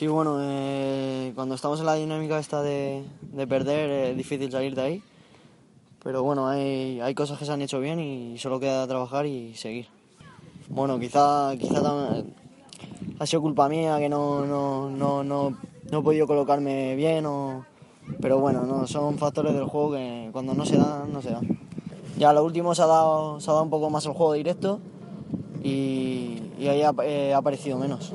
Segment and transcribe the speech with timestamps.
[0.00, 4.74] Sí, bueno, eh, cuando estamos en la dinámica esta de, de perder es difícil salir
[4.74, 5.02] de ahí.
[6.02, 9.54] Pero bueno, hay, hay cosas que se han hecho bien y solo queda trabajar y
[9.56, 9.88] seguir.
[10.70, 11.82] Bueno, quizá, quizá
[13.18, 15.58] ha sido culpa mía que no, no, no, no,
[15.90, 17.26] no he podido colocarme bien.
[17.26, 17.66] O,
[18.22, 21.46] pero bueno, no, son factores del juego que cuando no se dan, no se dan.
[22.16, 24.80] Ya lo último se ha dado, se ha dado un poco más el juego directo
[25.62, 28.14] y, y ahí ha, eh, ha aparecido menos.